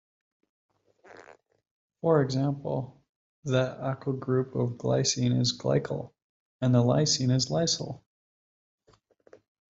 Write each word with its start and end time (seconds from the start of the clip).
For 2.01 2.23
example, 2.23 2.99
the 3.43 3.77
acyl 3.83 4.17
group 4.19 4.55
of 4.55 4.71
glycine 4.79 5.39
is 5.39 5.55
glycyl, 5.55 6.09
and 6.59 6.75
of 6.75 6.85
lysine 6.85 7.29
is 7.29 7.49
lysyl. 7.51 8.01